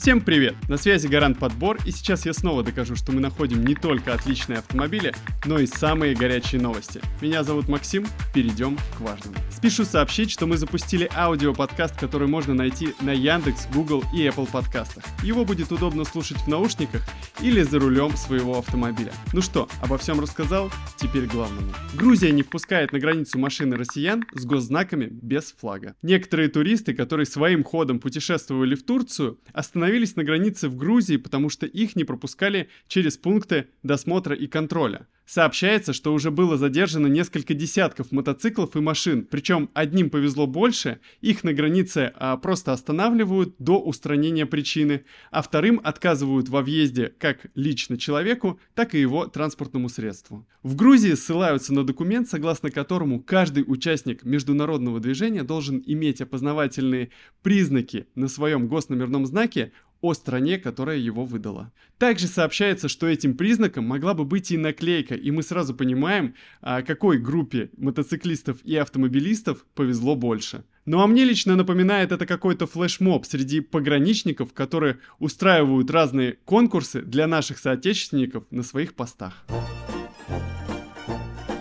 Всем 0.00 0.22
привет! 0.22 0.54
На 0.66 0.78
связи 0.78 1.08
Гарант 1.08 1.38
Подбор, 1.38 1.76
и 1.84 1.90
сейчас 1.90 2.24
я 2.24 2.32
снова 2.32 2.62
докажу, 2.62 2.96
что 2.96 3.12
мы 3.12 3.20
находим 3.20 3.62
не 3.62 3.74
только 3.74 4.14
отличные 4.14 4.60
автомобили, 4.60 5.14
но 5.44 5.58
и 5.58 5.66
самые 5.66 6.14
горячие 6.14 6.58
новости. 6.58 7.02
Меня 7.20 7.44
зовут 7.44 7.68
Максим, 7.68 8.06
перейдем 8.32 8.78
к 8.96 9.00
важному. 9.00 9.36
Спешу 9.50 9.84
сообщить, 9.84 10.30
что 10.30 10.46
мы 10.46 10.56
запустили 10.56 11.06
аудиоподкаст, 11.14 12.00
который 12.00 12.28
можно 12.28 12.54
найти 12.54 12.94
на 13.02 13.12
Яндекс, 13.12 13.66
Google 13.74 14.02
и 14.14 14.26
Apple 14.26 14.50
подкастах. 14.50 15.04
Его 15.22 15.44
будет 15.44 15.70
удобно 15.70 16.06
слушать 16.06 16.38
в 16.38 16.48
наушниках 16.48 17.02
или 17.42 17.60
за 17.60 17.78
рулем 17.78 18.16
своего 18.16 18.58
автомобиля. 18.58 19.12
Ну 19.34 19.42
что, 19.42 19.68
обо 19.82 19.98
всем 19.98 20.18
рассказал? 20.18 20.72
Теперь 20.96 21.26
главному. 21.26 21.74
Грузия 21.92 22.32
не 22.32 22.42
впускает 22.42 22.92
на 22.92 23.00
границу 23.00 23.38
машины 23.38 23.76
россиян 23.76 24.24
с 24.32 24.46
госзнаками 24.46 25.10
без 25.10 25.52
флага. 25.52 25.94
Некоторые 26.00 26.48
туристы, 26.48 26.94
которые 26.94 27.26
своим 27.26 27.64
ходом 27.64 28.00
путешествовали 28.00 28.74
в 28.74 28.82
Турцию, 28.82 29.38
остановились 29.52 29.89
остановились 29.90 30.16
на 30.16 30.24
границе 30.24 30.68
в 30.68 30.76
Грузии, 30.76 31.16
потому 31.16 31.50
что 31.50 31.66
их 31.66 31.96
не 31.96 32.04
пропускали 32.04 32.68
через 32.86 33.16
пункты 33.16 33.66
досмотра 33.82 34.36
и 34.36 34.46
контроля. 34.46 35.06
Сообщается, 35.32 35.92
что 35.92 36.12
уже 36.12 36.32
было 36.32 36.56
задержано 36.56 37.06
несколько 37.06 37.54
десятков 37.54 38.10
мотоциклов 38.10 38.74
и 38.74 38.80
машин, 38.80 39.28
причем 39.30 39.70
одним 39.74 40.10
повезло 40.10 40.48
больше, 40.48 40.98
их 41.20 41.44
на 41.44 41.52
границе 41.52 42.12
а, 42.16 42.36
просто 42.36 42.72
останавливают 42.72 43.54
до 43.60 43.80
устранения 43.80 44.44
причины, 44.44 45.04
а 45.30 45.42
вторым 45.42 45.80
отказывают 45.84 46.48
во 46.48 46.62
въезде 46.62 47.14
как 47.20 47.46
лично 47.54 47.96
человеку, 47.96 48.58
так 48.74 48.96
и 48.96 49.00
его 49.00 49.28
транспортному 49.28 49.88
средству. 49.88 50.48
В 50.64 50.74
Грузии 50.74 51.14
ссылаются 51.14 51.72
на 51.72 51.84
документ, 51.84 52.28
согласно 52.28 52.72
которому 52.72 53.22
каждый 53.22 53.62
участник 53.64 54.24
международного 54.24 54.98
движения 54.98 55.44
должен 55.44 55.80
иметь 55.86 56.20
опознавательные 56.20 57.10
признаки 57.44 58.08
на 58.16 58.26
своем 58.26 58.66
госномерном 58.66 59.26
знаке 59.26 59.70
о 60.00 60.14
стране, 60.14 60.58
которая 60.58 60.96
его 60.98 61.24
выдала. 61.24 61.72
Также 61.98 62.26
сообщается, 62.26 62.88
что 62.88 63.06
этим 63.06 63.36
признаком 63.36 63.86
могла 63.86 64.14
бы 64.14 64.24
быть 64.24 64.50
и 64.50 64.56
наклейка, 64.56 65.14
и 65.14 65.30
мы 65.30 65.42
сразу 65.42 65.74
понимаем, 65.74 66.34
а, 66.60 66.82
какой 66.82 67.18
группе 67.18 67.70
мотоциклистов 67.76 68.58
и 68.64 68.76
автомобилистов 68.76 69.64
повезло 69.74 70.14
больше. 70.14 70.64
Ну 70.86 71.00
а 71.00 71.06
мне 71.06 71.24
лично 71.24 71.56
напоминает 71.56 72.10
это 72.12 72.26
какой-то 72.26 72.66
флешмоб 72.66 73.26
среди 73.26 73.60
пограничников, 73.60 74.52
которые 74.52 74.98
устраивают 75.18 75.90
разные 75.90 76.38
конкурсы 76.44 77.02
для 77.02 77.26
наших 77.26 77.58
соотечественников 77.58 78.44
на 78.50 78.62
своих 78.62 78.94
постах. 78.94 79.44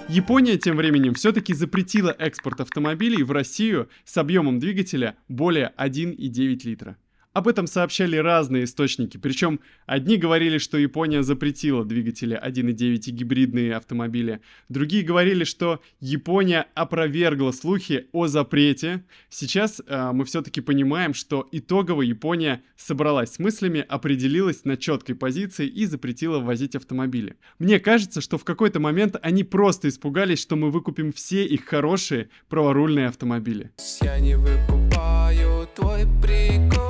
Япония 0.07 0.57
тем 0.57 0.75
временем 0.75 1.13
все-таки 1.13 1.53
запретила 1.53 2.09
экспорт 2.09 2.61
автомобилей 2.61 3.21
в 3.21 3.31
Россию 3.31 3.89
с 4.05 4.17
объемом 4.17 4.57
двигателя 4.57 5.15
более 5.27 5.71
1,9 5.77 6.59
литра. 6.63 6.97
Об 7.39 7.47
этом 7.47 7.67
сообщали 7.67 8.17
разные 8.17 8.65
источники, 8.65 9.15
причем 9.15 9.61
одни 9.85 10.17
говорили, 10.17 10.57
что 10.57 10.77
Япония 10.77 11.23
запретила 11.23 11.85
двигатели 11.85 12.37
1.9 12.37 13.03
и 13.07 13.11
гибридные 13.11 13.77
автомобили, 13.77 14.41
другие 14.67 15.05
говорили, 15.05 15.45
что 15.45 15.79
Япония 16.01 16.67
опровергла 16.73 17.53
слухи 17.53 18.07
о 18.11 18.27
запрете. 18.27 19.05
Сейчас 19.29 19.81
э, 19.87 20.11
мы 20.11 20.25
все-таки 20.25 20.59
понимаем, 20.59 21.13
что 21.13 21.47
итогово 21.53 22.01
Япония 22.01 22.61
собралась 22.75 23.35
с 23.35 23.39
мыслями, 23.39 23.85
определилась 23.87 24.65
на 24.65 24.75
четкой 24.75 25.15
позиции 25.15 25.65
и 25.65 25.85
запретила 25.85 26.39
ввозить 26.39 26.75
автомобили. 26.75 27.37
Мне 27.57 27.79
кажется, 27.79 28.19
что 28.19 28.37
в 28.37 28.43
какой-то 28.43 28.81
момент 28.81 29.15
они 29.21 29.45
просто 29.45 29.87
испугались, 29.87 30.41
что 30.41 30.57
мы 30.57 30.71
выкупим 30.71 31.13
все 31.13 31.45
их 31.45 31.63
хорошие 31.63 32.27
праворульные 32.49 33.07
автомобили. 33.07 33.71
Я 34.01 34.19
не 34.19 34.35
выкупаю 34.35 35.69
твой 35.73 36.05
прикол. 36.21 36.88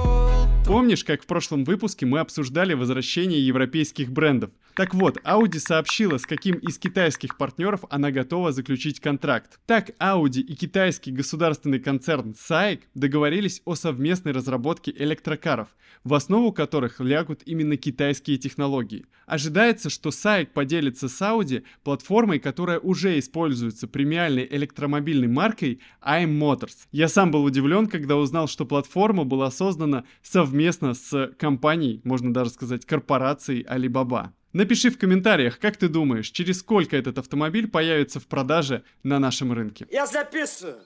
Помнишь, 0.69 1.03
как 1.03 1.23
в 1.23 1.25
прошлом 1.25 1.63
выпуске 1.63 2.05
мы 2.05 2.19
обсуждали 2.19 2.75
возвращение 2.75 3.43
европейских 3.43 4.11
брендов? 4.11 4.51
Так 4.75 4.93
вот, 4.93 5.17
Audi 5.25 5.57
сообщила, 5.57 6.19
с 6.19 6.27
каким 6.27 6.57
из 6.57 6.77
китайских 6.77 7.37
партнеров 7.37 7.81
она 7.89 8.11
готова 8.11 8.51
заключить 8.51 8.99
контракт. 8.99 9.59
Так, 9.65 9.89
Audi 9.99 10.41
и 10.41 10.55
китайский 10.55 11.11
государственный 11.11 11.79
концерн 11.79 12.35
SAIC 12.49 12.81
договорились 12.93 13.63
о 13.65 13.73
совместной 13.73 14.31
разработке 14.31 14.93
электрокаров, 14.95 15.69
в 16.03 16.13
основу 16.13 16.53
которых 16.53 16.99
лягут 16.99 17.41
именно 17.45 17.75
китайские 17.75 18.37
технологии. 18.37 19.07
Ожидается, 19.25 19.89
что 19.89 20.09
SAIC 20.09 20.49
поделится 20.53 21.09
с 21.09 21.19
Audi 21.19 21.63
платформой, 21.83 22.37
которая 22.37 22.77
уже 22.79 23.17
используется 23.17 23.87
премиальной 23.87 24.47
электромобильной 24.49 25.27
маркой 25.27 25.81
AIM. 26.01 26.69
Я 26.91 27.09
сам 27.09 27.31
был 27.31 27.43
удивлен, 27.43 27.87
когда 27.87 28.17
узнал, 28.17 28.47
что 28.47 28.65
платформа 28.65 29.23
была 29.23 29.49
создана 29.49 30.03
совместно 30.21 30.58
совместно 30.59 30.93
с 30.93 31.31
компанией, 31.39 32.01
можно 32.03 32.33
даже 32.33 32.49
сказать, 32.49 32.85
корпорацией 32.85 33.65
Alibaba. 33.65 34.31
Напиши 34.51 34.89
в 34.89 34.97
комментариях, 34.97 35.57
как 35.57 35.77
ты 35.77 35.87
думаешь, 35.87 36.31
через 36.31 36.59
сколько 36.59 36.97
этот 36.97 37.17
автомобиль 37.17 37.69
появится 37.69 38.19
в 38.19 38.27
продаже 38.27 38.83
на 39.03 39.19
нашем 39.19 39.53
рынке. 39.53 39.87
Я 39.89 40.05
записываю! 40.05 40.81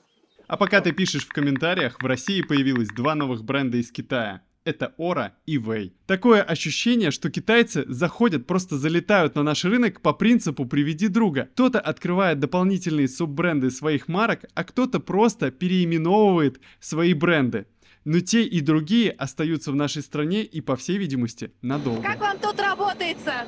А 0.47 0.57
пока 0.57 0.79
ты 0.81 0.91
пишешь 0.91 1.25
в 1.25 1.29
комментариях, 1.29 1.99
в 1.99 2.05
России 2.05 2.43
появилось 2.43 2.89
два 2.89 3.15
новых 3.15 3.43
бренда 3.43 3.77
из 3.77 3.91
Китая. 3.91 4.41
Это 4.63 4.93
Ора 4.97 5.33
и 5.47 5.57
Вэй. 5.57 5.95
Такое 6.05 6.43
ощущение, 6.43 7.09
что 7.09 7.31
китайцы 7.31 7.83
заходят, 7.87 8.45
просто 8.45 8.77
залетают 8.77 9.35
на 9.35 9.43
наш 9.43 9.65
рынок 9.65 10.01
по 10.01 10.13
принципу 10.13 10.65
«приведи 10.65 11.07
друга». 11.07 11.49
Кто-то 11.53 11.79
открывает 11.79 12.39
дополнительные 12.39 13.07
суббренды 13.07 13.71
своих 13.71 14.07
марок, 14.07 14.45
а 14.53 14.63
кто-то 14.63 14.99
просто 14.99 15.49
переименовывает 15.49 16.61
свои 16.79 17.13
бренды 17.13 17.65
но 18.05 18.19
те 18.19 18.43
и 18.43 18.61
другие 18.61 19.11
остаются 19.11 19.71
в 19.71 19.75
нашей 19.75 20.01
стране 20.01 20.43
и, 20.43 20.61
по 20.61 20.75
всей 20.75 20.97
видимости, 20.97 21.51
надолго. 21.61 22.01
Как 22.01 22.19
вам 22.19 22.37
тут 22.39 22.59
работается? 22.59 23.45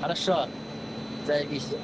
Хорошо. 0.00 0.48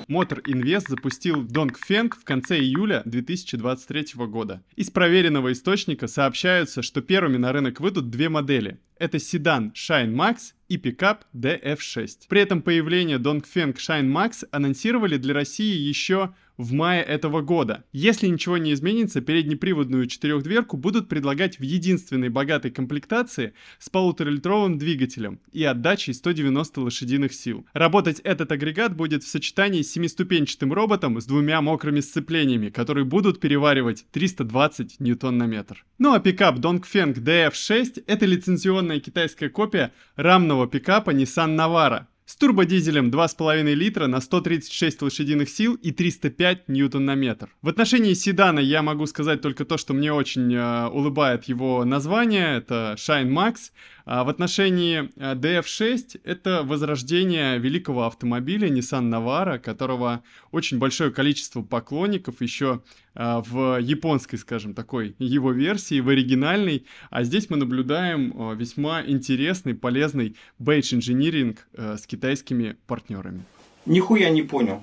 Мотор 0.08 0.40
Инвест 0.46 0.88
запустил 0.88 1.44
Dongfeng 1.44 2.10
в 2.18 2.24
конце 2.24 2.58
июля 2.58 3.02
2023 3.04 4.26
года. 4.26 4.62
Из 4.74 4.90
проверенного 4.90 5.52
источника 5.52 6.06
сообщаются, 6.06 6.80
что 6.80 7.02
первыми 7.02 7.36
на 7.36 7.52
рынок 7.52 7.80
выйдут 7.80 8.08
две 8.08 8.30
модели. 8.30 8.78
Это 8.98 9.18
седан 9.18 9.72
Shine 9.74 10.14
Max 10.14 10.54
и 10.68 10.78
пикап 10.78 11.24
DF6. 11.34 12.08
При 12.28 12.40
этом 12.40 12.62
появление 12.62 13.18
Dongfeng 13.18 13.74
Shine 13.74 14.10
Max 14.10 14.46
анонсировали 14.50 15.18
для 15.18 15.34
России 15.34 15.76
еще 15.76 16.34
в 16.56 16.72
мае 16.72 17.02
этого 17.02 17.40
года. 17.40 17.84
Если 17.92 18.26
ничего 18.26 18.58
не 18.58 18.72
изменится, 18.72 19.20
переднеприводную 19.20 20.06
четырехдверку 20.06 20.76
будут 20.76 21.08
предлагать 21.08 21.58
в 21.58 21.62
единственной 21.62 22.28
богатой 22.28 22.70
комплектации 22.70 23.54
с 23.78 23.88
полуторалитровым 23.90 24.78
двигателем 24.78 25.40
и 25.52 25.64
отдачей 25.64 26.14
190 26.14 26.80
лошадиных 26.80 27.32
сил. 27.32 27.66
Работать 27.72 28.20
этот 28.20 28.52
агрегат 28.52 28.96
будет 28.96 29.24
в 29.24 29.28
сочетании 29.28 29.82
с 29.82 29.92
семиступенчатым 29.92 30.72
роботом 30.72 31.20
с 31.20 31.26
двумя 31.26 31.60
мокрыми 31.60 32.00
сцеплениями, 32.00 32.70
которые 32.70 33.04
будут 33.04 33.40
переваривать 33.40 34.06
320 34.12 35.00
ньютон 35.00 35.38
на 35.38 35.46
метр. 35.46 35.84
Ну 35.98 36.14
а 36.14 36.20
пикап 36.20 36.58
Dongfeng 36.58 37.14
DF6 37.14 38.04
это 38.06 38.26
лицензионная 38.26 39.00
китайская 39.00 39.48
копия 39.48 39.92
рамного 40.16 40.66
пикапа 40.66 41.10
Nissan 41.10 41.56
Navara, 41.56 42.06
с 42.26 42.36
турбодизелем 42.36 43.10
2,5 43.10 43.74
литра 43.74 44.06
на 44.06 44.20
136 44.20 45.02
лошадиных 45.02 45.50
сил 45.50 45.74
и 45.74 45.92
305 45.92 46.68
ньютон 46.68 47.04
на 47.04 47.14
метр. 47.14 47.50
В 47.60 47.68
отношении 47.68 48.14
седана 48.14 48.60
я 48.60 48.82
могу 48.82 49.06
сказать 49.06 49.42
только 49.42 49.64
то, 49.64 49.76
что 49.76 49.92
мне 49.92 50.12
очень 50.12 50.54
э, 50.54 50.88
улыбает 50.88 51.44
его 51.44 51.84
название, 51.84 52.56
это 52.56 52.94
Shine 52.96 53.28
Max. 53.28 53.72
А 54.06 54.24
в 54.24 54.28
отношении 54.28 55.10
э, 55.16 55.34
DF6 55.34 56.20
это 56.24 56.62
возрождение 56.62 57.58
великого 57.58 58.06
автомобиля 58.06 58.68
Nissan 58.68 59.10
Navara, 59.10 59.58
которого 59.58 60.22
очень 60.50 60.78
большое 60.78 61.10
количество 61.10 61.62
поклонников 61.62 62.40
еще 62.40 62.82
э, 62.86 63.03
в 63.14 63.78
японской, 63.80 64.36
скажем, 64.36 64.74
такой 64.74 65.14
его 65.18 65.52
версии, 65.52 66.00
в 66.00 66.08
оригинальной. 66.08 66.86
А 67.10 67.24
здесь 67.24 67.48
мы 67.50 67.56
наблюдаем 67.56 68.32
э, 68.34 68.56
весьма 68.56 69.02
интересный, 69.04 69.74
полезный 69.74 70.36
бейдж 70.58 70.94
инжиниринг 70.94 71.66
с 71.76 72.06
китайскими 72.06 72.76
партнерами. 72.86 73.44
Нихуя 73.86 74.30
не 74.30 74.42
понял. 74.42 74.82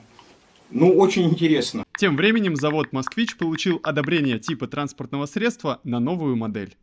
Ну, 0.70 0.96
очень 0.98 1.24
интересно. 1.24 1.84
Тем 1.98 2.16
временем 2.16 2.56
завод 2.56 2.94
«Москвич» 2.94 3.36
получил 3.36 3.80
одобрение 3.84 4.40
типа 4.40 4.68
транспортного 4.68 5.26
средства 5.26 5.82
на 5.84 6.00
новую 6.00 6.38
модель. 6.38 6.76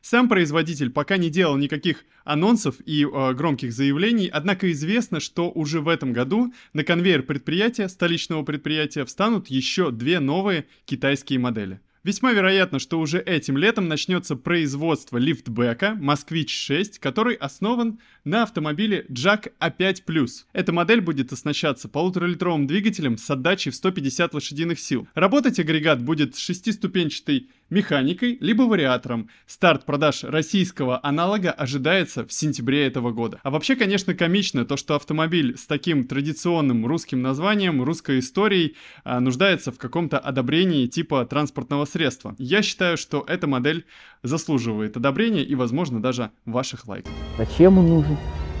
Сам 0.00 0.28
производитель 0.28 0.90
пока 0.90 1.16
не 1.16 1.30
делал 1.30 1.56
никаких 1.56 2.04
анонсов 2.24 2.76
и 2.84 3.04
э, 3.04 3.32
громких 3.34 3.72
заявлений, 3.72 4.28
однако 4.28 4.70
известно, 4.72 5.20
что 5.20 5.50
уже 5.50 5.80
в 5.80 5.88
этом 5.88 6.12
году 6.12 6.52
на 6.72 6.84
конвейер 6.84 7.22
предприятия, 7.22 7.88
столичного 7.88 8.42
предприятия, 8.42 9.04
встанут 9.04 9.48
еще 9.48 9.90
две 9.90 10.20
новые 10.20 10.66
китайские 10.84 11.38
модели. 11.38 11.80
Весьма 12.04 12.32
вероятно, 12.32 12.78
что 12.78 13.00
уже 13.00 13.20
этим 13.20 13.58
летом 13.58 13.88
начнется 13.88 14.36
производство 14.36 15.18
лифтбека 15.18 15.94
«Москвич-6», 16.00 17.00
который 17.00 17.34
основан 17.34 17.98
на 18.28 18.42
автомобиле 18.42 19.06
Jack 19.08 19.52
A5+. 19.58 20.28
Эта 20.52 20.72
модель 20.72 21.00
будет 21.00 21.32
оснащаться 21.32 21.88
полуторалитровым 21.88 22.66
двигателем 22.66 23.16
с 23.16 23.28
отдачей 23.30 23.72
в 23.72 23.74
150 23.74 24.34
лошадиных 24.34 24.78
сил. 24.78 25.08
Работать 25.14 25.58
агрегат 25.58 26.02
будет 26.02 26.36
с 26.36 26.38
шестиступенчатой 26.38 27.48
механикой, 27.70 28.38
либо 28.40 28.62
вариатором. 28.62 29.28
Старт 29.46 29.84
продаж 29.84 30.24
российского 30.24 31.00
аналога 31.04 31.50
ожидается 31.50 32.26
в 32.26 32.32
сентябре 32.32 32.86
этого 32.86 33.12
года. 33.12 33.40
А 33.42 33.50
вообще, 33.50 33.76
конечно, 33.76 34.14
комично 34.14 34.64
то, 34.64 34.76
что 34.76 34.94
автомобиль 34.94 35.56
с 35.56 35.66
таким 35.66 36.06
традиционным 36.06 36.86
русским 36.86 37.22
названием, 37.22 37.82
русской 37.82 38.20
историей, 38.20 38.76
а, 39.04 39.20
нуждается 39.20 39.72
в 39.72 39.78
каком-то 39.78 40.18
одобрении 40.18 40.86
типа 40.86 41.24
транспортного 41.26 41.84
средства. 41.84 42.34
Я 42.38 42.62
считаю, 42.62 42.96
что 42.96 43.24
эта 43.26 43.46
модель 43.46 43.84
заслуживает 44.22 44.96
одобрения 44.96 45.42
и, 45.42 45.54
возможно, 45.54 46.00
даже 46.00 46.30
ваших 46.44 46.86
лайков. 46.86 47.12
Зачем 47.36 47.78
он 47.78 47.86
нужен? 47.86 48.16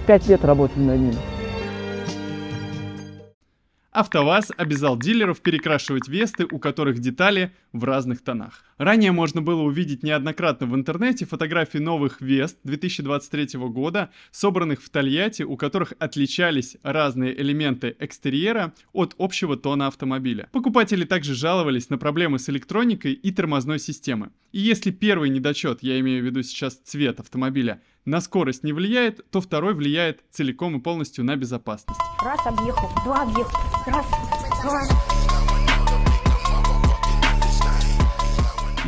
Пять 0.06 0.28
лет 0.28 0.44
работали 0.44 0.82
на 0.82 0.96
нем. 0.96 1.14
АвтоВАЗ 3.92 4.52
обязал 4.56 4.96
дилеров 4.96 5.40
перекрашивать 5.40 6.08
Весты, 6.08 6.46
у 6.48 6.58
которых 6.58 7.00
детали 7.00 7.52
в 7.72 7.82
разных 7.84 8.22
тонах. 8.22 8.67
Ранее 8.78 9.10
можно 9.10 9.42
было 9.42 9.62
увидеть 9.62 10.04
неоднократно 10.04 10.66
в 10.68 10.74
интернете 10.74 11.26
фотографии 11.26 11.78
новых 11.78 12.20
Вест 12.20 12.58
2023 12.62 13.58
года, 13.58 14.10
собранных 14.30 14.80
в 14.80 14.88
Тольятти, 14.88 15.42
у 15.42 15.56
которых 15.56 15.94
отличались 15.98 16.76
разные 16.84 17.38
элементы 17.40 17.96
экстерьера 17.98 18.72
от 18.92 19.16
общего 19.18 19.56
тона 19.56 19.88
автомобиля. 19.88 20.48
Покупатели 20.52 21.04
также 21.04 21.34
жаловались 21.34 21.90
на 21.90 21.98
проблемы 21.98 22.38
с 22.38 22.48
электроникой 22.48 23.14
и 23.14 23.32
тормозной 23.32 23.80
системой. 23.80 24.30
И 24.52 24.60
если 24.60 24.92
первый 24.92 25.30
недочет, 25.30 25.82
я 25.82 25.98
имею 25.98 26.22
в 26.22 26.26
виду 26.26 26.42
сейчас 26.44 26.76
цвет 26.76 27.18
автомобиля, 27.18 27.82
на 28.04 28.20
скорость 28.20 28.62
не 28.62 28.72
влияет, 28.72 29.28
то 29.30 29.40
второй 29.40 29.74
влияет 29.74 30.22
целиком 30.30 30.78
и 30.78 30.80
полностью 30.80 31.24
на 31.24 31.34
безопасность. 31.34 32.00
Раз 32.22 32.46
объехал, 32.46 32.88
два 33.04 33.22
объехал, 33.22 33.58
раз, 33.86 34.06
два. 34.62 35.17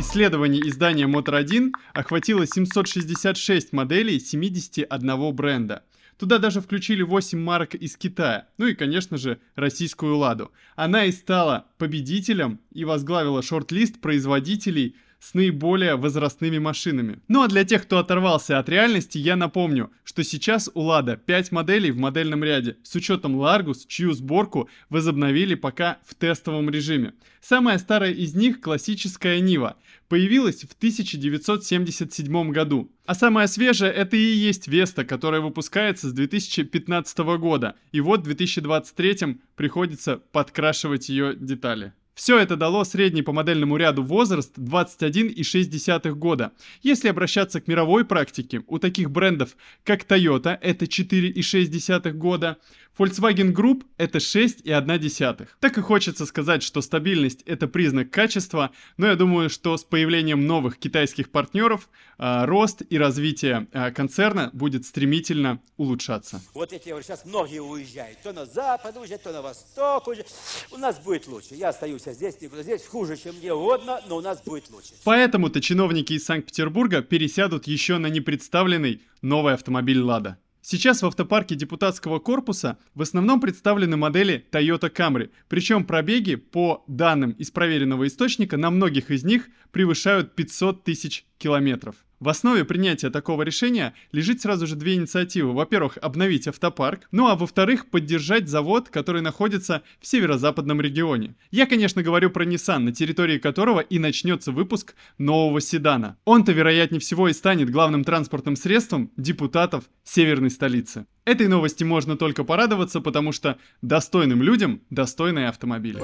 Исследование 0.01 0.67
издания 0.67 1.05
Motor1 1.05 1.73
охватило 1.93 2.47
766 2.47 3.71
моделей 3.71 4.19
71 4.19 5.35
бренда. 5.35 5.83
Туда 6.17 6.39
даже 6.39 6.59
включили 6.59 7.03
8 7.03 7.37
марок 7.37 7.75
из 7.75 7.97
Китая. 7.97 8.47
Ну 8.57 8.65
и, 8.65 8.73
конечно 8.73 9.17
же, 9.17 9.39
российскую 9.53 10.17
«Ладу». 10.17 10.51
Она 10.75 11.05
и 11.05 11.11
стала 11.11 11.67
победителем 11.77 12.59
и 12.71 12.83
возглавила 12.83 13.43
шорт-лист 13.43 14.01
производителей– 14.01 14.95
с 15.21 15.35
наиболее 15.35 15.95
возрастными 15.95 16.57
машинами. 16.57 17.19
Ну 17.27 17.43
а 17.43 17.47
для 17.47 17.63
тех, 17.63 17.83
кто 17.83 17.99
оторвался 17.99 18.57
от 18.57 18.67
реальности, 18.67 19.19
я 19.19 19.35
напомню, 19.35 19.91
что 20.03 20.23
сейчас 20.23 20.69
у 20.73 20.81
Лада 20.81 21.15
5 21.15 21.51
моделей 21.51 21.91
в 21.91 21.97
модельном 21.97 22.43
ряде, 22.43 22.77
с 22.83 22.95
учетом 22.95 23.39
Largus, 23.39 23.85
чью 23.87 24.13
сборку 24.13 24.67
возобновили 24.89 25.53
пока 25.53 25.99
в 26.05 26.15
тестовом 26.15 26.69
режиме. 26.69 27.13
Самая 27.39 27.77
старая 27.77 28.11
из 28.11 28.33
них, 28.33 28.61
классическая 28.61 29.39
Нива, 29.39 29.77
появилась 30.09 30.63
в 30.63 30.73
1977 30.73 32.51
году. 32.51 32.91
А 33.05 33.13
самая 33.13 33.47
свежая 33.47 33.91
это 33.91 34.17
и 34.17 34.19
есть 34.19 34.67
Веста, 34.67 35.05
которая 35.05 35.41
выпускается 35.41 36.09
с 36.09 36.13
2015 36.13 37.17
года. 37.39 37.75
И 37.91 38.01
вот 38.01 38.21
в 38.21 38.23
2023 38.23 39.37
приходится 39.55 40.17
подкрашивать 40.17 41.09
ее 41.09 41.35
детали. 41.35 41.93
Все 42.21 42.37
это 42.37 42.55
дало 42.55 42.83
средний 42.83 43.23
по 43.23 43.31
модельному 43.31 43.77
ряду 43.77 44.03
возраст 44.03 44.55
21,6 44.55 46.11
года. 46.11 46.51
Если 46.83 47.07
обращаться 47.07 47.59
к 47.59 47.67
мировой 47.67 48.05
практике, 48.05 48.61
у 48.67 48.77
таких 48.77 49.09
брендов, 49.09 49.57
как 49.83 50.03
Toyota, 50.03 50.55
это 50.61 50.85
4,6 50.85 52.11
года, 52.11 52.59
Volkswagen 52.97 53.53
Group 53.53 53.85
это 53.97 54.17
6,1. 54.17 55.47
Так 55.59 55.77
и 55.77 55.81
хочется 55.81 56.25
сказать, 56.25 56.61
что 56.61 56.81
стабильность 56.81 57.41
это 57.43 57.67
признак 57.67 58.11
качества, 58.11 58.71
но 58.97 59.07
я 59.07 59.15
думаю, 59.15 59.49
что 59.49 59.75
с 59.77 59.83
появлением 59.83 60.45
новых 60.45 60.77
китайских 60.77 61.31
партнеров 61.31 61.89
а, 62.17 62.45
рост 62.45 62.83
и 62.87 62.97
развитие 62.97 63.67
а, 63.71 63.91
концерна 63.91 64.49
будет 64.53 64.85
стремительно 64.85 65.61
улучшаться. 65.77 66.41
Вот 66.53 66.73
эти 66.73 66.89
сейчас 67.01 67.25
многие 67.25 67.59
уезжают. 67.59 68.21
То 68.21 68.33
на 68.33 68.45
запад 68.45 68.95
уезжают, 68.97 69.23
то 69.23 69.31
на 69.31 69.41
восток 69.41 70.07
уезжают. 70.07 70.31
У 70.71 70.77
нас 70.77 70.99
будет 70.99 71.27
лучше. 71.27 71.55
Я 71.55 71.69
остаюсь 71.69 72.05
здесь, 72.13 72.39
никуда 72.41 72.63
здесь. 72.63 72.85
Хуже, 72.85 73.17
чем 73.17 73.35
где 73.35 73.53
угодно, 73.53 74.01
но 74.07 74.17
у 74.17 74.21
нас 74.21 74.41
будет 74.43 74.69
лучше. 74.71 74.89
Поэтому-то 75.03 75.61
чиновники 75.61 76.13
из 76.13 76.25
Санкт-Петербурга 76.25 77.01
пересядут 77.01 77.67
еще 77.67 77.97
на 77.97 78.07
непредставленный 78.07 79.01
новый 79.21 79.53
автомобиль 79.53 79.99
«Лада». 79.99 80.37
Сейчас 80.63 81.01
в 81.01 81.07
автопарке 81.07 81.55
депутатского 81.55 82.19
корпуса 82.19 82.77
в 82.93 83.01
основном 83.01 83.41
представлены 83.41 83.97
модели 83.97 84.45
Toyota 84.51 84.93
Camry, 84.93 85.31
причем 85.49 85.85
пробеги, 85.85 86.35
по 86.35 86.83
данным 86.87 87.31
из 87.31 87.49
проверенного 87.49 88.05
источника, 88.05 88.57
на 88.57 88.69
многих 88.69 89.09
из 89.09 89.23
них 89.23 89.49
превышают 89.71 90.35
500 90.35 90.83
тысяч 90.83 91.25
километров. 91.39 91.95
В 92.21 92.29
основе 92.29 92.63
принятия 92.65 93.09
такого 93.09 93.41
решения 93.41 93.95
лежит 94.11 94.41
сразу 94.41 94.67
же 94.67 94.75
две 94.75 94.93
инициативы. 94.93 95.53
Во-первых, 95.53 95.97
обновить 95.99 96.47
автопарк, 96.47 97.07
ну 97.09 97.27
а 97.27 97.35
во-вторых, 97.35 97.89
поддержать 97.89 98.47
завод, 98.47 98.89
который 98.89 99.23
находится 99.23 99.81
в 99.99 100.05
северо-западном 100.05 100.79
регионе. 100.81 101.33
Я, 101.49 101.65
конечно, 101.65 102.03
говорю 102.03 102.29
про 102.29 102.45
Nissan, 102.45 102.77
на 102.77 102.91
территории 102.93 103.39
которого 103.39 103.79
и 103.79 103.97
начнется 103.97 104.51
выпуск 104.51 104.93
нового 105.17 105.61
седана. 105.61 106.15
Он-то, 106.23 106.51
вероятнее 106.51 106.99
всего, 106.99 107.27
и 107.27 107.33
станет 107.33 107.71
главным 107.71 108.03
транспортным 108.03 108.55
средством 108.55 109.11
депутатов 109.17 109.85
северной 110.03 110.51
столицы. 110.51 111.07
Этой 111.25 111.47
новости 111.47 111.83
можно 111.83 112.17
только 112.17 112.43
порадоваться, 112.43 113.01
потому 113.01 113.31
что 113.31 113.57
достойным 113.81 114.43
людям 114.43 114.83
достойные 114.91 115.47
автомобили. 115.47 116.03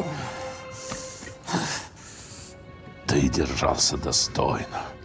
Ты 3.05 3.29
держался 3.29 3.97
достойно. 3.97 4.96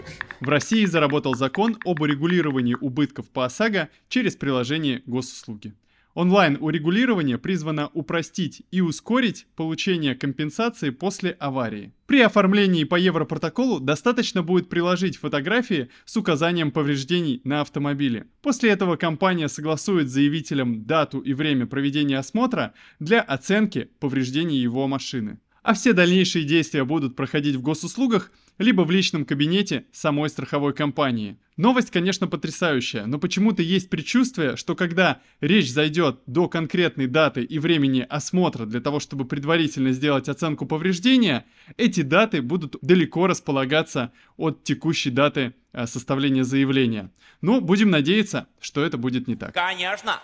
В 0.42 0.48
России 0.48 0.86
заработал 0.86 1.36
закон 1.36 1.76
об 1.84 2.00
урегулировании 2.00 2.74
убытков 2.74 3.30
по 3.30 3.44
ОСАГО 3.44 3.90
через 4.08 4.34
приложение 4.34 5.00
госуслуги. 5.06 5.72
Онлайн-урегулирование 6.14 7.38
призвано 7.38 7.90
упростить 7.94 8.62
и 8.72 8.80
ускорить 8.80 9.46
получение 9.54 10.16
компенсации 10.16 10.90
после 10.90 11.30
аварии. 11.38 11.92
При 12.06 12.22
оформлении 12.22 12.82
по 12.82 12.96
Европротоколу 12.96 13.78
достаточно 13.78 14.42
будет 14.42 14.68
приложить 14.68 15.16
фотографии 15.16 15.90
с 16.06 16.16
указанием 16.16 16.72
повреждений 16.72 17.40
на 17.44 17.60
автомобиле. 17.60 18.26
После 18.42 18.70
этого 18.70 18.96
компания 18.96 19.48
согласует 19.48 20.08
с 20.08 20.12
заявителем 20.12 20.84
дату 20.86 21.20
и 21.20 21.34
время 21.34 21.66
проведения 21.68 22.18
осмотра 22.18 22.74
для 22.98 23.20
оценки 23.20 23.90
повреждений 24.00 24.58
его 24.58 24.88
машины 24.88 25.38
а 25.62 25.74
все 25.74 25.92
дальнейшие 25.92 26.44
действия 26.44 26.84
будут 26.84 27.16
проходить 27.16 27.56
в 27.56 27.62
госуслугах 27.62 28.30
либо 28.58 28.82
в 28.82 28.90
личном 28.90 29.24
кабинете 29.24 29.86
самой 29.92 30.28
страховой 30.28 30.74
компании. 30.74 31.38
Новость, 31.56 31.90
конечно, 31.90 32.26
потрясающая, 32.26 33.06
но 33.06 33.18
почему-то 33.18 33.62
есть 33.62 33.90
предчувствие, 33.90 34.56
что 34.56 34.74
когда 34.74 35.20
речь 35.40 35.70
зайдет 35.70 36.20
до 36.26 36.48
конкретной 36.48 37.06
даты 37.06 37.42
и 37.42 37.58
времени 37.58 38.06
осмотра 38.08 38.66
для 38.66 38.80
того, 38.80 39.00
чтобы 39.00 39.24
предварительно 39.26 39.92
сделать 39.92 40.28
оценку 40.28 40.66
повреждения, 40.66 41.44
эти 41.76 42.02
даты 42.02 42.42
будут 42.42 42.76
далеко 42.82 43.26
располагаться 43.26 44.12
от 44.36 44.64
текущей 44.64 45.10
даты 45.10 45.54
э, 45.72 45.86
составления 45.86 46.44
заявления. 46.44 47.10
Но 47.40 47.60
будем 47.60 47.90
надеяться, 47.90 48.46
что 48.60 48.84
это 48.84 48.96
будет 48.96 49.28
не 49.28 49.36
так. 49.36 49.54
Конечно. 49.54 50.20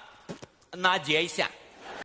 Надейся. 0.75 1.47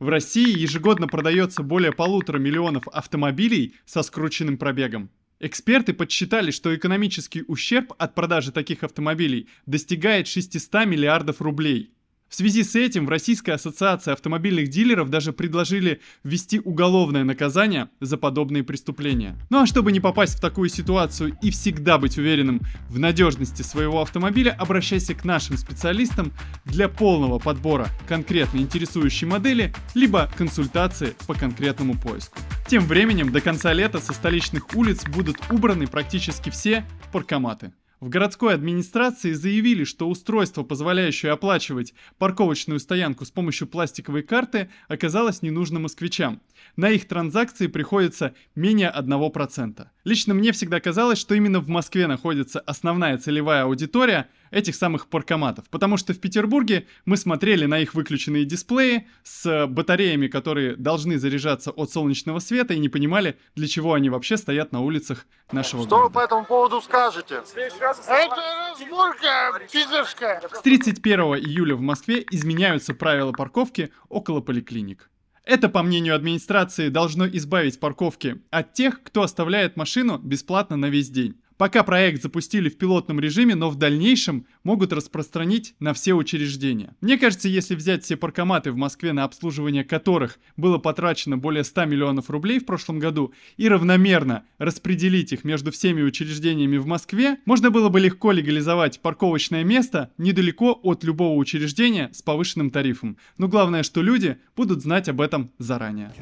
В 0.04 0.08
России 0.10 0.58
ежегодно 0.58 1.08
продается 1.08 1.62
более 1.62 1.90
полутора 1.90 2.38
миллионов 2.38 2.86
автомобилей 2.88 3.74
со 3.86 4.02
скрученным 4.02 4.58
пробегом. 4.58 5.08
Эксперты 5.40 5.94
подсчитали, 5.94 6.50
что 6.50 6.76
экономический 6.76 7.42
ущерб 7.48 7.94
от 7.96 8.14
продажи 8.14 8.52
таких 8.52 8.82
автомобилей 8.82 9.48
достигает 9.64 10.28
600 10.28 10.84
миллиардов 10.84 11.40
рублей. 11.40 11.93
В 12.28 12.36
связи 12.36 12.64
с 12.64 12.74
этим 12.74 13.06
в 13.06 13.10
Российской 13.10 13.50
ассоциации 13.50 14.12
автомобильных 14.12 14.68
дилеров 14.68 15.08
даже 15.08 15.32
предложили 15.32 16.00
ввести 16.24 16.58
уголовное 16.58 17.22
наказание 17.22 17.90
за 18.00 18.16
подобные 18.16 18.64
преступления. 18.64 19.36
Ну 19.50 19.62
а 19.62 19.66
чтобы 19.66 19.92
не 19.92 20.00
попасть 20.00 20.38
в 20.38 20.40
такую 20.40 20.68
ситуацию 20.68 21.36
и 21.42 21.50
всегда 21.50 21.96
быть 21.96 22.18
уверенным 22.18 22.60
в 22.88 22.98
надежности 22.98 23.62
своего 23.62 24.02
автомобиля, 24.02 24.50
обращайся 24.50 25.14
к 25.14 25.24
нашим 25.24 25.56
специалистам 25.56 26.32
для 26.64 26.88
полного 26.88 27.38
подбора 27.38 27.88
конкретно 28.08 28.58
интересующей 28.58 29.28
модели, 29.28 29.72
либо 29.94 30.28
консультации 30.36 31.14
по 31.26 31.34
конкретному 31.34 31.96
поиску. 31.96 32.38
Тем 32.66 32.86
временем 32.86 33.30
до 33.30 33.40
конца 33.40 33.72
лета 33.72 34.00
со 34.00 34.12
столичных 34.12 34.74
улиц 34.74 35.04
будут 35.06 35.36
убраны 35.50 35.86
практически 35.86 36.50
все 36.50 36.84
паркоматы. 37.12 37.72
В 38.04 38.10
городской 38.10 38.52
администрации 38.52 39.32
заявили, 39.32 39.84
что 39.84 40.10
устройство, 40.10 40.62
позволяющее 40.62 41.32
оплачивать 41.32 41.94
парковочную 42.18 42.78
стоянку 42.78 43.24
с 43.24 43.30
помощью 43.30 43.66
пластиковой 43.66 44.22
карты, 44.22 44.68
оказалось 44.88 45.40
не 45.40 45.50
нужно 45.50 45.80
москвичам. 45.80 46.42
На 46.76 46.90
их 46.90 47.08
транзакции 47.08 47.66
приходится 47.66 48.34
менее 48.54 48.92
1%. 48.94 49.86
Лично 50.04 50.34
мне 50.34 50.52
всегда 50.52 50.80
казалось, 50.80 51.18
что 51.18 51.34
именно 51.34 51.60
в 51.60 51.68
Москве 51.68 52.06
находится 52.06 52.60
основная 52.60 53.16
целевая 53.16 53.64
аудитория 53.64 54.28
этих 54.50 54.76
самых 54.76 55.08
паркоматов, 55.08 55.68
потому 55.70 55.96
что 55.96 56.12
в 56.12 56.20
Петербурге 56.20 56.86
мы 57.06 57.16
смотрели 57.16 57.64
на 57.64 57.78
их 57.80 57.94
выключенные 57.94 58.44
дисплеи 58.44 59.08
с 59.24 59.66
батареями, 59.66 60.28
которые 60.28 60.76
должны 60.76 61.18
заряжаться 61.18 61.70
от 61.70 61.90
солнечного 61.90 62.38
света 62.38 62.74
и 62.74 62.78
не 62.78 62.90
понимали, 62.90 63.38
для 63.56 63.66
чего 63.66 63.94
они 63.94 64.10
вообще 64.10 64.36
стоят 64.36 64.72
на 64.72 64.82
улицах 64.82 65.26
нашего 65.50 65.84
Что 65.84 65.96
вы 65.96 66.02
города. 66.02 66.14
по 66.14 66.20
этому 66.20 66.44
поводу 66.44 66.82
скажете? 66.82 67.42
Это 67.56 68.36
разборка 68.78 69.60
пидорская. 69.72 70.42
С 70.52 70.60
31 70.60 71.20
июля 71.20 71.76
в 71.76 71.80
Москве 71.80 72.24
изменяются 72.30 72.92
правила 72.94 73.32
парковки 73.32 73.90
около 74.10 74.40
поликлиник. 74.40 75.10
Это, 75.44 75.68
по 75.68 75.82
мнению 75.82 76.14
администрации, 76.14 76.88
должно 76.88 77.26
избавить 77.26 77.78
парковки 77.78 78.40
от 78.50 78.72
тех, 78.72 79.02
кто 79.02 79.22
оставляет 79.22 79.76
машину 79.76 80.18
бесплатно 80.18 80.76
на 80.76 80.86
весь 80.86 81.10
день. 81.10 81.36
Пока 81.56 81.84
проект 81.84 82.20
запустили 82.20 82.68
в 82.68 82.76
пилотном 82.76 83.20
режиме, 83.20 83.54
но 83.54 83.70
в 83.70 83.76
дальнейшем 83.76 84.46
могут 84.64 84.92
распространить 84.92 85.74
на 85.78 85.94
все 85.94 86.14
учреждения. 86.14 86.96
Мне 87.00 87.16
кажется, 87.16 87.48
если 87.48 87.76
взять 87.76 88.02
все 88.02 88.16
паркоматы 88.16 88.72
в 88.72 88.76
Москве, 88.76 89.12
на 89.12 89.22
обслуживание 89.22 89.84
которых 89.84 90.38
было 90.56 90.78
потрачено 90.78 91.38
более 91.38 91.62
100 91.62 91.84
миллионов 91.84 92.28
рублей 92.28 92.58
в 92.58 92.66
прошлом 92.66 92.98
году, 92.98 93.32
и 93.56 93.68
равномерно 93.68 94.44
распределить 94.58 95.32
их 95.32 95.44
между 95.44 95.70
всеми 95.70 96.02
учреждениями 96.02 96.76
в 96.76 96.86
Москве, 96.86 97.38
можно 97.44 97.70
было 97.70 97.88
бы 97.88 98.00
легко 98.00 98.32
легализовать 98.32 99.00
парковочное 99.00 99.62
место 99.62 100.10
недалеко 100.18 100.78
от 100.82 101.04
любого 101.04 101.38
учреждения 101.38 102.10
с 102.12 102.22
повышенным 102.22 102.70
тарифом. 102.70 103.16
Но 103.38 103.46
главное, 103.46 103.84
что 103.84 104.02
люди 104.02 104.38
будут 104.56 104.82
знать 104.82 105.08
об 105.08 105.20
этом 105.20 105.52
заранее. 105.58 106.12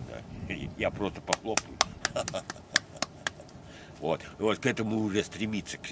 Я 0.79 0.91
просто 0.91 1.21
похлопаю. 1.23 1.77
Вот, 4.02 4.21
вот 4.40 4.59
к 4.59 4.66
этому 4.66 4.99
уже 4.99 5.23
стремиться, 5.23 5.78
к-. 5.78 5.87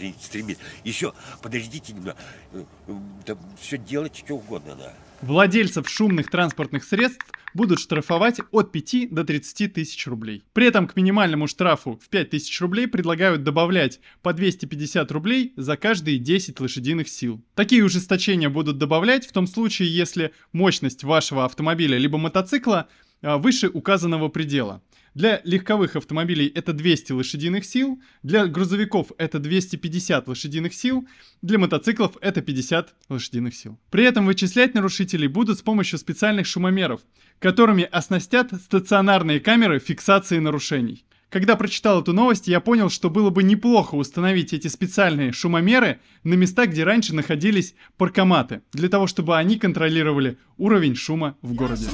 Еще, 0.84 1.12
подождите 1.42 1.92
немного, 1.92 2.16
э, 2.52 2.64
э, 2.88 2.92
да 3.24 3.36
все 3.60 3.78
делать 3.78 4.16
что 4.16 4.34
угодно, 4.34 4.74
да. 4.74 4.92
Владельцев 5.22 5.88
шумных 5.88 6.28
транспортных 6.28 6.82
средств 6.82 7.24
будут 7.54 7.78
штрафовать 7.78 8.40
от 8.50 8.72
5 8.72 9.14
до 9.14 9.22
30 9.22 9.74
тысяч 9.74 10.08
рублей. 10.08 10.42
При 10.52 10.66
этом 10.66 10.88
к 10.88 10.96
минимальному 10.96 11.46
штрафу 11.46 12.00
в 12.02 12.08
5 12.08 12.30
тысяч 12.30 12.60
рублей 12.60 12.88
предлагают 12.88 13.44
добавлять 13.44 14.00
по 14.22 14.32
250 14.32 15.12
рублей 15.12 15.52
за 15.56 15.76
каждые 15.76 16.18
10 16.18 16.58
лошадиных 16.58 17.08
сил. 17.08 17.40
Такие 17.54 17.84
ужесточения 17.84 18.48
будут 18.48 18.78
добавлять 18.78 19.24
в 19.24 19.32
том 19.32 19.46
случае, 19.46 19.94
если 19.94 20.32
мощность 20.52 21.04
вашего 21.04 21.44
автомобиля 21.44 21.96
либо 21.96 22.18
мотоцикла 22.18 22.88
а, 23.22 23.38
выше 23.38 23.68
указанного 23.68 24.28
предела. 24.28 24.82
Для 25.14 25.40
легковых 25.44 25.96
автомобилей 25.96 26.46
это 26.46 26.72
200 26.72 27.12
лошадиных 27.12 27.64
сил, 27.64 28.00
для 28.22 28.46
грузовиков 28.46 29.10
это 29.18 29.40
250 29.40 30.28
лошадиных 30.28 30.72
сил, 30.72 31.06
для 31.42 31.58
мотоциклов 31.58 32.16
это 32.20 32.42
50 32.42 32.94
лошадиных 33.08 33.54
сил. 33.54 33.78
При 33.90 34.04
этом 34.04 34.26
вычислять 34.26 34.74
нарушителей 34.74 35.26
будут 35.26 35.58
с 35.58 35.62
помощью 35.62 35.98
специальных 35.98 36.46
шумомеров, 36.46 37.00
которыми 37.40 37.84
оснастят 37.84 38.52
стационарные 38.52 39.40
камеры 39.40 39.80
фиксации 39.80 40.38
нарушений. 40.38 41.04
Когда 41.28 41.54
прочитал 41.54 42.02
эту 42.02 42.12
новость, 42.12 42.48
я 42.48 42.60
понял, 42.60 42.90
что 42.90 43.08
было 43.08 43.30
бы 43.30 43.44
неплохо 43.44 43.94
установить 43.94 44.52
эти 44.52 44.66
специальные 44.66 45.32
шумомеры 45.32 46.00
на 46.24 46.34
места, 46.34 46.66
где 46.66 46.82
раньше 46.82 47.14
находились 47.14 47.74
паркоматы, 47.96 48.62
для 48.72 48.88
того, 48.88 49.06
чтобы 49.06 49.36
они 49.36 49.56
контролировали 49.56 50.38
уровень 50.58 50.96
шума 50.96 51.36
в 51.40 51.54
городе. 51.54 51.86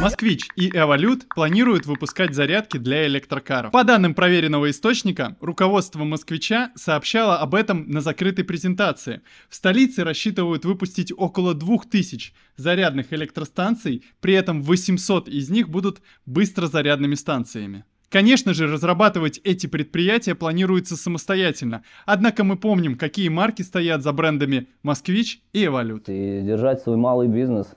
Москвич 0.00 0.48
и 0.56 0.68
Эволют 0.70 1.28
планируют 1.28 1.86
выпускать 1.86 2.34
зарядки 2.34 2.76
для 2.76 3.06
электрокаров. 3.06 3.70
По 3.70 3.84
данным 3.84 4.14
проверенного 4.14 4.70
источника, 4.70 5.36
руководство 5.40 6.02
Москвича 6.04 6.72
сообщало 6.74 7.38
об 7.38 7.54
этом 7.54 7.88
на 7.88 8.00
закрытой 8.00 8.42
презентации. 8.42 9.20
В 9.48 9.54
столице 9.54 10.02
рассчитывают 10.02 10.64
выпустить 10.64 11.12
около 11.16 11.54
2000 11.54 12.32
зарядных 12.56 13.12
электростанций, 13.12 14.04
при 14.20 14.34
этом 14.34 14.62
800 14.62 15.28
из 15.28 15.50
них 15.50 15.68
будут 15.68 16.00
быстрозарядными 16.26 17.14
станциями. 17.14 17.84
Конечно 18.08 18.54
же, 18.54 18.66
разрабатывать 18.66 19.38
эти 19.44 19.66
предприятия 19.66 20.34
планируется 20.34 20.96
самостоятельно, 20.96 21.82
однако 22.06 22.42
мы 22.42 22.56
помним, 22.56 22.96
какие 22.96 23.28
марки 23.28 23.62
стоят 23.62 24.02
за 24.02 24.12
брендами 24.12 24.68
«Москвич» 24.82 25.42
и 25.52 25.66
«Эволют». 25.66 26.08
И 26.08 26.40
держать 26.42 26.80
свой 26.80 26.96
малый 26.96 27.28
бизнес, 27.28 27.68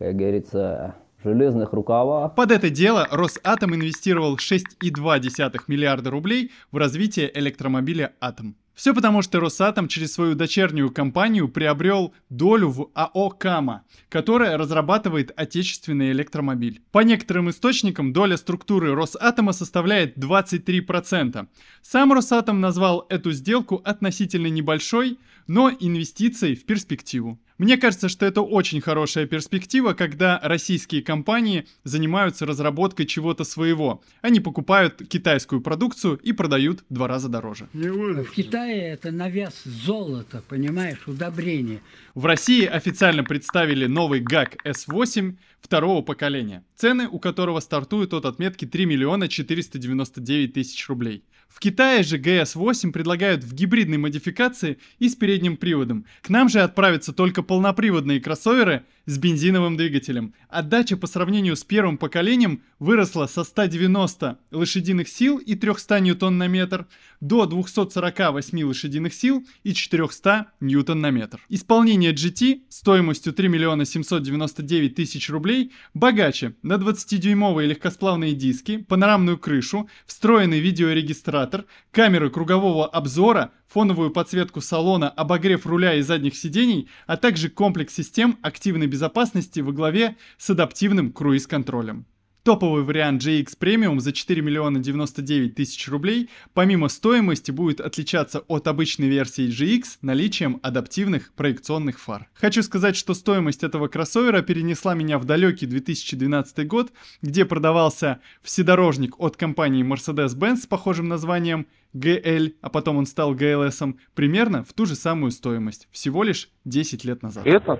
как 0.00 0.16
говорится, 0.16 0.96
железных 1.22 1.74
рукавах. 1.74 2.34
Под 2.34 2.50
это 2.50 2.70
дело 2.70 3.06
Росатом 3.10 3.74
инвестировал 3.74 4.36
6,2 4.36 5.60
миллиарда 5.66 6.10
рублей 6.10 6.52
в 6.72 6.78
развитие 6.78 7.30
электромобиля 7.38 8.14
«Атом». 8.18 8.56
Все 8.74 8.94
потому, 8.94 9.20
что 9.20 9.40
Росатом 9.40 9.88
через 9.88 10.14
свою 10.14 10.34
дочернюю 10.34 10.90
компанию 10.90 11.50
приобрел 11.50 12.14
долю 12.30 12.68
в 12.70 12.90
АО 12.94 13.28
«Кама», 13.28 13.84
которая 14.08 14.56
разрабатывает 14.56 15.32
отечественный 15.36 16.12
электромобиль. 16.12 16.80
По 16.90 17.00
некоторым 17.00 17.50
источникам 17.50 18.14
доля 18.14 18.38
структуры 18.38 18.94
Росатома 18.94 19.52
составляет 19.52 20.16
23%. 20.16 21.46
Сам 21.82 22.12
Росатом 22.14 22.62
назвал 22.62 23.04
эту 23.10 23.32
сделку 23.32 23.82
относительно 23.84 24.46
небольшой, 24.46 25.18
но 25.46 25.70
инвестицией 25.70 26.54
в 26.54 26.64
перспективу. 26.64 27.38
Мне 27.60 27.76
кажется, 27.76 28.08
что 28.08 28.24
это 28.24 28.40
очень 28.40 28.80
хорошая 28.80 29.26
перспектива, 29.26 29.92
когда 29.92 30.40
российские 30.42 31.02
компании 31.02 31.66
занимаются 31.84 32.46
разработкой 32.46 33.04
чего-то 33.04 33.44
своего. 33.44 34.02
Они 34.22 34.40
покупают 34.40 35.02
китайскую 35.06 35.60
продукцию 35.60 36.16
и 36.22 36.32
продают 36.32 36.80
в 36.88 36.94
два 36.94 37.06
раза 37.06 37.28
дороже. 37.28 37.68
В 37.74 38.30
Китае 38.30 38.92
это 38.92 39.10
навяз 39.10 39.62
золота, 39.64 40.42
понимаешь, 40.48 41.06
удобрение. 41.06 41.82
В 42.14 42.24
России 42.24 42.64
официально 42.64 43.24
представили 43.24 43.84
новый 43.84 44.20
ГАК 44.20 44.56
S8 44.64 45.36
второго 45.60 46.02
поколения, 46.02 46.64
цены 46.76 47.08
у 47.08 47.18
которого 47.18 47.60
стартуют 47.60 48.14
от 48.14 48.24
отметки 48.24 48.64
3 48.64 48.86
миллиона 48.86 49.28
499 49.28 50.52
тысяч 50.52 50.88
рублей. 50.88 51.24
В 51.50 51.58
Китае 51.58 52.04
же 52.04 52.16
GS8 52.18 52.92
предлагают 52.92 53.42
в 53.42 53.52
гибридной 53.52 53.98
модификации 53.98 54.78
и 55.00 55.08
с 55.08 55.16
передним 55.16 55.56
приводом. 55.56 56.06
К 56.22 56.28
нам 56.28 56.48
же 56.48 56.60
отправятся 56.60 57.12
только 57.12 57.42
полноприводные 57.42 58.20
кроссоверы 58.20 58.84
с 59.06 59.18
бензиновым 59.18 59.76
двигателем. 59.76 60.32
Отдача 60.48 60.96
по 60.96 61.08
сравнению 61.08 61.56
с 61.56 61.64
первым 61.64 61.98
поколением 61.98 62.62
выросла 62.78 63.26
со 63.26 63.42
190 63.42 64.38
лошадиных 64.52 65.08
сил 65.08 65.38
и 65.38 65.56
300 65.56 65.98
ньютон 65.98 66.38
на 66.38 66.46
метр 66.46 66.86
до 67.20 67.46
248 67.46 68.62
лошадиных 68.62 69.12
сил 69.12 69.44
и 69.64 69.74
400 69.74 70.52
ньютон 70.60 71.00
на 71.00 71.10
метр. 71.10 71.40
Исполнение 71.48 72.12
GT 72.12 72.62
стоимостью 72.68 73.32
3 73.32 73.48
миллиона 73.48 73.84
799 73.84 74.94
тысяч 74.94 75.28
рублей 75.28 75.49
богаче 75.94 76.54
на 76.62 76.74
20-дюймовые 76.74 77.66
легкосплавные 77.66 78.34
диски, 78.34 78.78
панорамную 78.78 79.38
крышу, 79.38 79.88
встроенный 80.06 80.60
видеорегистратор, 80.60 81.64
камеры 81.90 82.30
кругового 82.30 82.86
обзора, 82.86 83.52
фоновую 83.68 84.10
подсветку 84.10 84.60
салона, 84.60 85.08
обогрев 85.08 85.66
руля 85.66 85.94
и 85.94 86.02
задних 86.02 86.36
сидений, 86.36 86.88
а 87.06 87.16
также 87.16 87.48
комплекс 87.48 87.94
систем 87.94 88.38
активной 88.42 88.86
безопасности 88.86 89.60
во 89.60 89.72
главе 89.72 90.16
с 90.38 90.50
адаптивным 90.50 91.12
круиз-контролем. 91.12 92.06
Топовый 92.42 92.84
вариант 92.84 93.22
GX 93.22 93.48
Premium 93.60 94.00
за 94.00 94.12
4 94.12 94.40
миллиона 94.40 94.78
99 94.78 95.54
тысяч 95.54 95.86
рублей 95.88 96.30
помимо 96.54 96.88
стоимости 96.88 97.50
будет 97.50 97.82
отличаться 97.82 98.40
от 98.48 98.66
обычной 98.66 99.08
версии 99.08 99.46
GX 99.46 99.98
наличием 100.00 100.58
адаптивных 100.62 101.34
проекционных 101.34 102.00
фар. 102.00 102.30
Хочу 102.32 102.62
сказать, 102.62 102.96
что 102.96 103.12
стоимость 103.12 103.62
этого 103.62 103.88
кроссовера 103.88 104.40
перенесла 104.40 104.94
меня 104.94 105.18
в 105.18 105.26
далекий 105.26 105.66
2012 105.66 106.66
год, 106.66 106.92
где 107.20 107.44
продавался 107.44 108.20
вседорожник 108.42 109.20
от 109.20 109.36
компании 109.36 109.84
Mercedes-Benz 109.84 110.62
с 110.62 110.66
похожим 110.66 111.08
названием 111.08 111.66
GL, 111.94 112.54
а 112.62 112.70
потом 112.70 112.96
он 112.96 113.04
стал 113.04 113.34
GLS, 113.34 113.98
примерно 114.14 114.64
в 114.64 114.72
ту 114.72 114.86
же 114.86 114.94
самую 114.94 115.32
стоимость, 115.32 115.88
всего 115.90 116.22
лишь 116.22 116.48
10 116.64 117.04
лет 117.04 117.22
назад. 117.22 117.46
Это? 117.46 117.78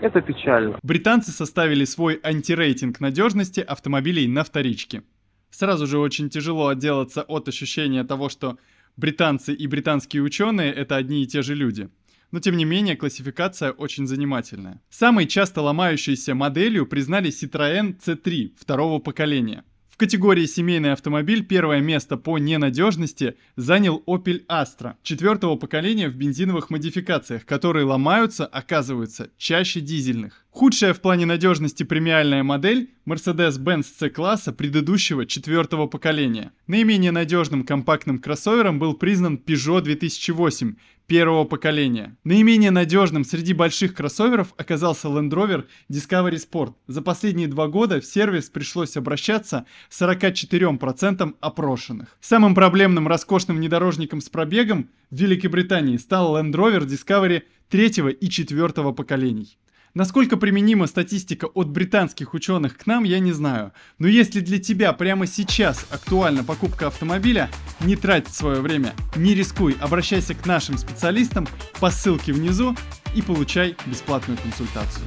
Это 0.00 0.20
печально. 0.20 0.78
Британцы 0.82 1.30
составили 1.30 1.84
свой 1.84 2.20
антирейтинг 2.22 3.00
надежности 3.00 3.60
автомобилей 3.60 4.26
на 4.26 4.44
вторичке. 4.44 5.02
Сразу 5.50 5.86
же 5.86 5.98
очень 5.98 6.30
тяжело 6.30 6.68
отделаться 6.68 7.22
от 7.22 7.48
ощущения 7.48 8.04
того, 8.04 8.28
что 8.28 8.56
британцы 8.96 9.52
и 9.52 9.66
британские 9.66 10.22
ученые 10.22 10.72
это 10.72 10.96
одни 10.96 11.22
и 11.22 11.26
те 11.26 11.42
же 11.42 11.54
люди. 11.54 11.88
Но 12.30 12.38
тем 12.38 12.56
не 12.56 12.64
менее 12.64 12.96
классификация 12.96 13.72
очень 13.72 14.06
занимательная. 14.06 14.80
Самой 14.88 15.26
часто 15.26 15.62
ломающейся 15.62 16.34
моделью 16.34 16.86
признали 16.86 17.30
Citroën 17.30 17.98
C3 17.98 18.52
второго 18.56 19.00
поколения. 19.00 19.64
Категории 20.00 20.46
семейный 20.46 20.92
автомобиль 20.92 21.44
первое 21.44 21.82
место 21.82 22.16
по 22.16 22.38
ненадежности 22.38 23.36
занял 23.56 24.02
Opel 24.06 24.46
Astra 24.46 24.94
четвертого 25.02 25.56
поколения 25.56 26.08
в 26.08 26.14
бензиновых 26.14 26.70
модификациях, 26.70 27.44
которые 27.44 27.84
ломаются, 27.84 28.46
оказывается, 28.46 29.28
чаще 29.36 29.82
дизельных. 29.82 30.46
Худшая 30.52 30.94
в 30.94 31.00
плане 31.00 31.26
надежности 31.26 31.84
премиальная 31.84 32.42
модель 32.42 32.90
Mercedes-Benz 33.06 33.86
C-класса 33.98 34.52
предыдущего 34.52 35.24
четвертого 35.24 35.86
поколения. 35.86 36.52
Наименее 36.66 37.12
надежным 37.12 37.64
компактным 37.64 38.18
кроссовером 38.18 38.80
был 38.80 38.94
признан 38.94 39.36
Peugeot 39.36 39.80
2008 39.80 40.74
первого 41.06 41.44
поколения. 41.44 42.16
Наименее 42.24 42.72
надежным 42.72 43.24
среди 43.24 43.52
больших 43.52 43.94
кроссоверов 43.94 44.52
оказался 44.56 45.06
Land 45.06 45.30
Rover 45.30 45.66
Discovery 45.88 46.40
Sport. 46.44 46.74
За 46.88 47.00
последние 47.00 47.46
два 47.46 47.68
года 47.68 48.00
в 48.00 48.04
сервис 48.04 48.50
пришлось 48.50 48.96
обращаться 48.96 49.66
44% 49.88 51.34
опрошенных. 51.40 52.16
Самым 52.20 52.56
проблемным 52.56 53.06
роскошным 53.06 53.56
внедорожником 53.56 54.20
с 54.20 54.28
пробегом 54.28 54.88
в 55.10 55.16
Великобритании 55.16 55.96
стал 55.96 56.36
Land 56.36 56.52
Rover 56.52 56.84
Discovery 56.84 57.42
третьего 57.68 58.08
и 58.08 58.28
четвертого 58.28 58.90
поколений. 58.92 59.56
Насколько 59.94 60.36
применима 60.36 60.86
статистика 60.86 61.46
от 61.46 61.68
британских 61.68 62.32
ученых 62.34 62.78
к 62.78 62.86
нам, 62.86 63.02
я 63.02 63.18
не 63.18 63.32
знаю. 63.32 63.72
Но 63.98 64.06
если 64.06 64.40
для 64.40 64.58
тебя 64.58 64.92
прямо 64.92 65.26
сейчас 65.26 65.84
актуальна 65.90 66.44
покупка 66.44 66.86
автомобиля, 66.86 67.50
не 67.80 67.96
трать 67.96 68.28
свое 68.28 68.60
время, 68.60 68.94
не 69.16 69.34
рискуй, 69.34 69.76
обращайся 69.80 70.34
к 70.34 70.46
нашим 70.46 70.78
специалистам 70.78 71.48
по 71.80 71.90
ссылке 71.90 72.32
внизу 72.32 72.76
и 73.16 73.22
получай 73.22 73.74
бесплатную 73.86 74.38
консультацию. 74.38 75.04